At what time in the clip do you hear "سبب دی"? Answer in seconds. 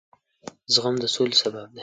1.41-1.79